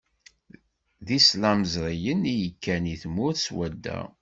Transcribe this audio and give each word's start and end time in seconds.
D 1.05 1.09
islamẓriyen 1.17 2.21
i 2.31 2.33
yekkan 2.41 2.83
i 2.93 2.95
tmurt 3.03 3.37
swadda. 3.45 3.99